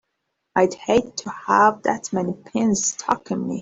I'd 0.55 0.73
hate 0.73 1.15
to 1.17 1.29
have 1.29 1.83
that 1.83 2.11
many 2.11 2.33
pins 2.33 2.87
stuck 2.93 3.29
in 3.29 3.47
me! 3.47 3.59